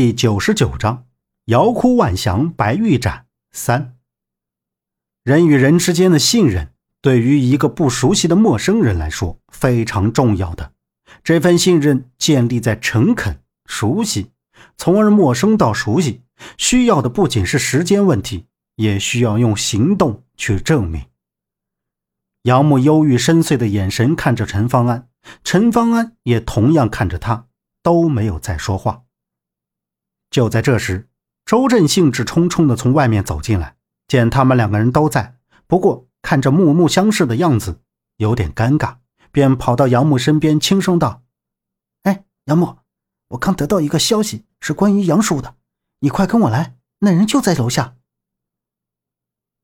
[0.00, 1.04] 第九十九章：
[1.44, 3.98] 遥哭万祥白玉盏三。
[5.22, 10.72] 人与人之间的信任，对于一个不熟悉的陌生人来说非常重要的。
[11.22, 14.30] 这份信任建立在诚恳、熟悉，
[14.78, 16.22] 从而陌生到熟悉，
[16.56, 18.46] 需要的不仅是时间问题，
[18.76, 21.04] 也需要用行动去证明。
[22.44, 25.08] 杨木忧郁深邃的眼神看着陈方安，
[25.44, 27.48] 陈方安也同样看着他，
[27.82, 29.02] 都没有再说话。
[30.30, 31.08] 就在这时，
[31.44, 37.80] 周震兴致冲冲地从外面走进来，见他们两个人都在，不过看着木木相视的样子，
[38.16, 38.98] 有点尴尬，
[39.32, 41.24] 便跑到杨木身边，轻声道
[42.04, 42.78] ：“哎，杨木，
[43.28, 45.56] 我刚得到一个消息，是关于杨叔的，
[45.98, 47.96] 你快跟我来，那人就在楼下。”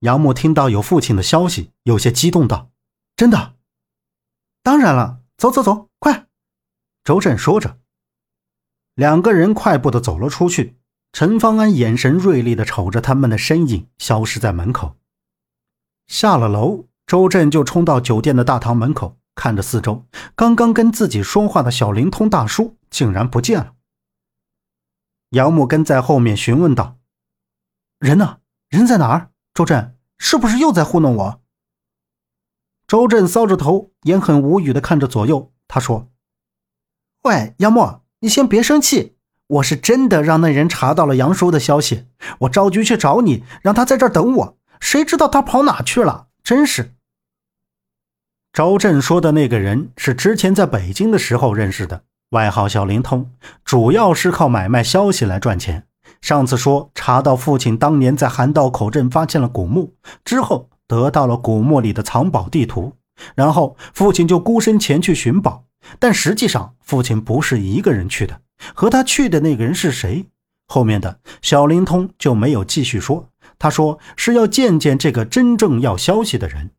[0.00, 2.70] 杨木听到有父亲的消息，有些激动道
[3.14, 3.54] ：“真的？
[4.64, 6.26] 当然了，走走走，快！”
[7.04, 7.78] 周震说着。
[8.96, 10.78] 两个人快步的走了出去，
[11.12, 14.96] 陈方安眼神锐利的瞅着他们的身影消失在门口。
[16.06, 23.74] 下了楼，周震就冲到酒店的大堂门口，看着四周，刚刚跟自己说话的小灵通大叔竟然不见了。
[25.30, 26.96] 杨木跟在后面询问道
[28.00, 28.38] ：“人呢？
[28.70, 29.30] 人在哪儿？
[29.52, 31.42] 周震是不是又在糊弄我？”
[32.88, 36.08] 周震搔着头，也很无语的看着左右，他说
[37.24, 39.14] ：“喂，杨木。”你先别生气，
[39.46, 42.04] 我是真的让那人查到了杨叔的消息，
[42.40, 44.56] 我着急去找你，让他在这儿等我。
[44.80, 46.28] 谁知道他跑哪去了？
[46.42, 46.94] 真是。
[48.54, 53.30] 周震说的那个人是之前在北京的时候认识的，外号小灵通，
[53.64, 55.86] 主要是靠买卖消息来赚钱。
[56.22, 62.94] 上次说查到父亲当年在韩道口镇发现了古墓之后，得到了古墓里的藏宝地图，
[63.34, 65.64] 然后父亲就孤身前去寻宝。
[65.98, 68.40] 但实际上，父亲不是一个人去的，
[68.74, 70.26] 和他去的那个人是谁？
[70.66, 73.28] 后面的小灵通就没有继续说。
[73.58, 76.72] 他说是要见见这个真正要消息的人。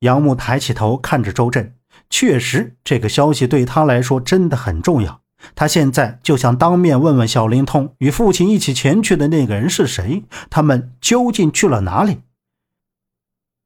[0.00, 1.74] 杨木抬起头看着周震，
[2.08, 5.20] 确实，这个消息对他来说真的很重要。
[5.54, 12.22] 他现在就想当面问问小灵通与父亲一起前去的那个人是谁，他们究竟去了哪里？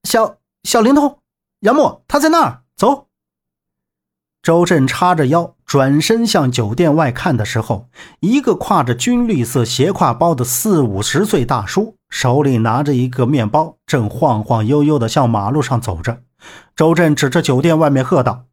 [0.04, 1.19] 小小灵通，
[1.60, 3.09] 杨木，他在那儿，走。
[4.42, 7.86] 周震叉着腰，转身向酒店外看的时候，
[8.19, 16.22] 一个挎着军绿色斜挎包的四五十岁大叔，手里拿着一个面包，正晃晃悠悠地向马路上走着。
[16.75, 18.47] 周震指着酒店外面喝道：“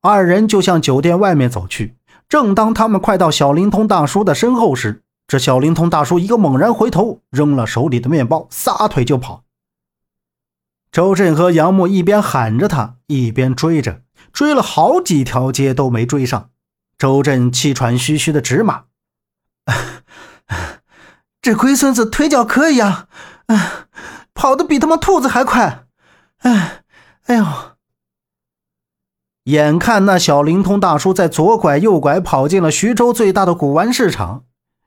[0.00, 1.96] 二人就向酒店外面走去。”
[2.28, 9.42] 正当他们快到小灵通大叔的身后时，这小灵通大叔一个猛然回头，扔了手里的面包，撒腿就跑。
[10.92, 14.02] 周震和杨木一边喊着他，一边追着。
[14.34, 16.50] 追了好几条街都没追上，
[16.98, 18.84] 周震气喘吁吁的直骂
[21.40, 23.08] ：“这龟孙子腿脚可以啊，
[24.34, 25.86] 跑得比他妈兔子还快！”
[26.44, 26.82] 哎，
[27.26, 27.46] 哎呦！
[29.44, 34.44] 眼看那小灵通大叔在左拐右拐跑进了徐州最大的古玩市场，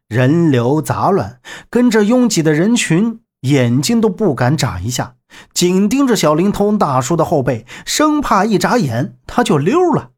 [0.07, 5.16] 人流杂乱，跟着拥挤的人群，眼睛都不敢眨一下。
[5.53, 10.11] 紧盯着小灵通大叔的后背，生怕一眨眼他就溜了。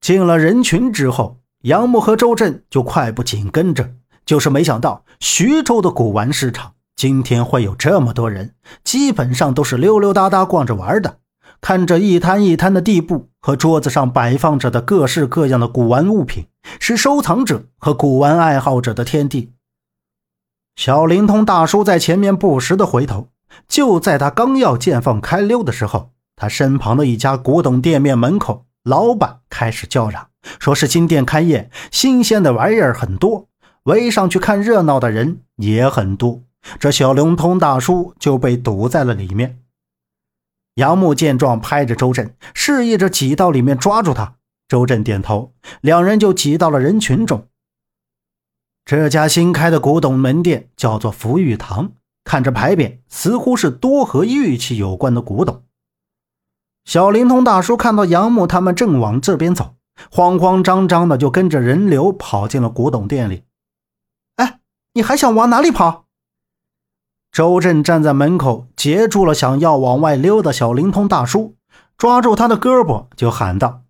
[0.00, 3.94] 进了人群之后，杨木和周震就快步紧跟着。
[4.24, 11.18] 就是没想到徐州的古玩市场今天会有这么多人，基本上都是溜溜达达逛着玩的。
[11.60, 16.46] 看着一摊一摊的地布和桌子上摆放着的各式各样的古玩物品，
[16.78, 19.52] 是收藏者和古玩爱好者的天地。
[20.76, 23.28] 小灵通大叔在前面不时的回头。
[23.68, 33.48] 就在他刚要见缝开溜的时候，他身旁的一家古董店面门口，老板开始叫嚷，说是新店开业，新鲜的玩意儿很多，
[33.84, 36.42] 围上去看热闹的人也很多。
[36.78, 39.58] 这小灵通大叔就被堵在了里面。
[40.76, 44.36] 杨木见状，拍着周震，示意着挤到里面抓住他。
[44.68, 45.52] 周震点头，
[45.82, 47.46] 两人就挤到了人群中。
[48.84, 51.92] 这家新开的古董门店叫做福玉堂。
[52.24, 55.64] 看着牌匾，似乎是多和玉器有关的古董。
[56.84, 59.76] 小灵通大叔看到杨木他们正往这边走，
[60.10, 63.44] 慌慌张张的就跟着人流跑进了古董店里。
[64.36, 64.60] 哎，
[64.94, 66.06] 你还想往哪里跑？
[67.30, 71.56] 周震站在门口，截住了想要往外溜的小灵通大叔，
[71.96, 73.82] 抓住他的胳膊就喊道。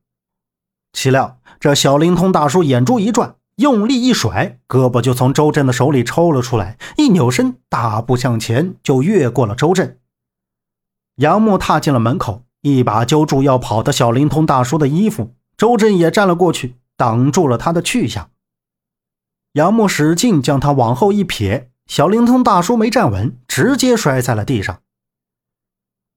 [0.93, 3.37] 岂料这小灵通大叔眼珠一转。
[3.56, 9.99] 用力一甩，胳膊就从周震的手里抽了出来，一扭身，大步向前，就越过了周震。
[11.16, 18.31] 杨木踏进了门口，一把揪住要跑的小灵通大叔的衣服，周震也站了过去，挡住了他的去向。
[19.52, 24.81] 杨木使劲将他往后一撇，小灵通大叔没站稳，直接摔在了地上。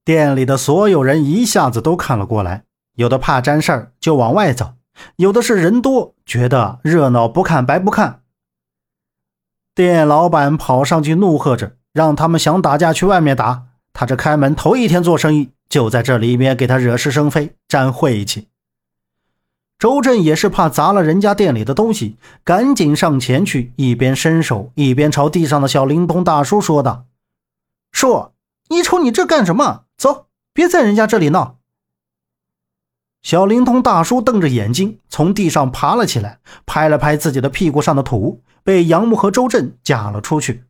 [0.05, 2.63] 店里的所有人一下子都看了过来，
[2.95, 4.75] 有的怕沾事儿就往外走，
[5.17, 8.21] 有的是人多觉得热闹不看白不看。
[9.73, 13.63] 店老板跑上去怒喝着，让他们想打架去外面打。
[13.91, 18.47] 他这开门头一天做生意，就在这里面给他惹是生非，沾晦气。
[19.77, 22.15] 周震也是怕砸了人家店里的东西，
[22.45, 27.05] 赶紧上前去，一边伸手一边朝地上的小灵通大叔说道
[27.91, 28.31] ：“叔，
[28.69, 29.83] 你瞅你这干什么？
[29.97, 31.57] 走，别在人家这里闹。”
[33.25, 38.43] 小灵通大叔瞪着眼睛从地上爬了起来，拍了拍自己的屁股上的土。
[38.61, 40.65] 被杨木和周震架了出去。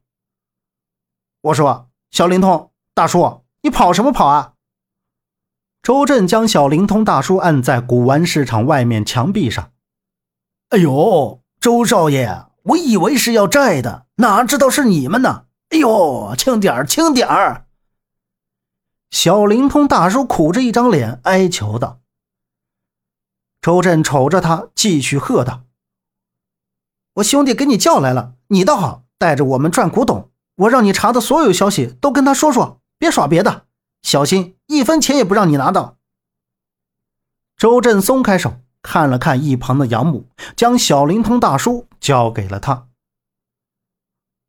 [1.42, 4.54] 我说：“小灵通大叔，你跑什么跑啊？”
[5.84, 9.72] 周震将小灵通大叔按在古玩市场外面墙壁上。
[10.72, 15.48] “哎呦，周少爷，我以为是要债的，哪知道是你们呢！
[15.72, 17.66] 哎呦，轻点儿，轻点儿！”
[19.12, 22.00] 小灵通大叔苦着一张脸哀求道。
[23.66, 25.64] 周震瞅着他，继续喝道。
[27.16, 30.30] 我兄弟给你叫来了，你倒好，带着我们转古董。
[30.58, 33.66] 我让你查的所有消息都跟他说说，别耍别的，
[34.04, 35.98] 小心一分钱也不让你拿到。
[37.58, 42.90] 周震松开手，看了看一旁的杨木，将小灵通大叔交给了他。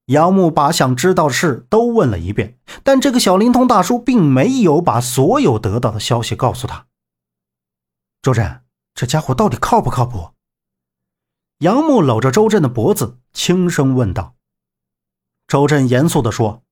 [0.08, 6.84] 杨木把想知道的事都问了一遍，但这个小灵通大叔并没有把所有得到的消息告诉他。
[8.20, 8.60] 周震，
[8.96, 10.30] 这家伙到底靠不靠谱？
[11.58, 14.36] 杨木搂着周震的脖子，轻声问道
[15.46, 16.62] ：“周震严肃地说，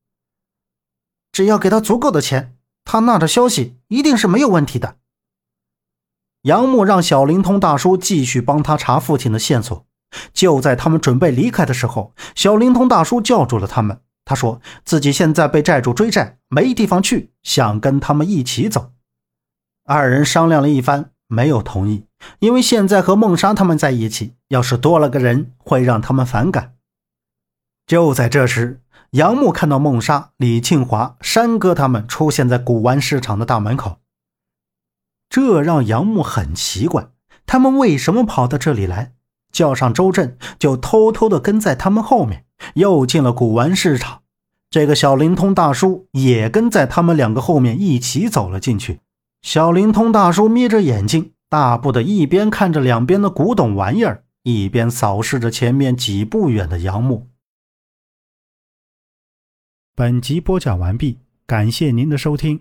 [1.30, 4.96] 只要给他足够的钱，他那的消息一定是没有问题的。”
[6.44, 9.86] 杨木让小灵通大叔继续帮他查父亲的线索。
[10.32, 14.00] 就在他们准备离开的时候，小灵通大叔叫住了他们。
[14.24, 18.92] 他说自己现在被债主追债，没地方去，想跟他们一起走。
[19.84, 21.10] 二人商量了一番。
[21.26, 22.06] 没有同意，
[22.38, 26.74] 因为现在和孟莎他们在一起，要是多了个人，会让他们反感。
[27.86, 28.80] 就在这时，
[29.10, 33.98] 杨木看到孟莎、李庆华、山哥他们出现在古玩市场的大门口，
[35.28, 37.08] 这让杨木很奇怪，
[37.44, 39.12] 他们为什么跑到这里来？
[39.52, 42.44] 叫上周震，就偷偷的跟在他们后面，
[42.74, 44.22] 又进了古玩市场。
[44.68, 48.98] 这个小灵通大叔也跟在他们两个后面一起走了进去。
[49.42, 57.28] 小灵通大叔眯着眼睛，大步的一边看着两边的古董玩意儿，一边扫视着前面几步远的杨木。
[59.94, 62.60] 本集播讲完毕，感谢您的收听。